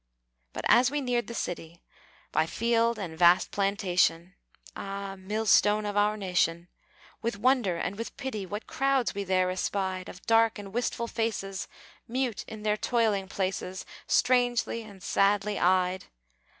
But 0.51 0.65
as 0.67 0.89
we 0.89 0.99
neared 0.99 1.27
the 1.27 1.35
city, 1.35 1.83
By 2.31 2.47
field 2.47 2.97
and 2.97 3.15
vast 3.15 3.51
plantation 3.51 4.33
(Ah! 4.75 5.15
millstone 5.15 5.85
of 5.85 5.95
our 5.95 6.17
nation!), 6.17 6.69
With 7.21 7.37
wonder 7.37 7.77
and 7.77 7.95
with 7.99 8.17
pity, 8.17 8.43
What 8.47 8.65
crowds 8.65 9.13
we 9.13 9.23
there 9.23 9.51
espied 9.51 10.09
Of 10.09 10.25
dark 10.25 10.57
and 10.57 10.73
wistful 10.73 11.05
faces, 11.05 11.67
Mute 12.07 12.43
in 12.47 12.63
their 12.63 12.77
toiling 12.77 13.27
places, 13.27 13.85
Strangely 14.07 14.81
and 14.81 15.03
sadly 15.03 15.59
eyed. 15.59 16.05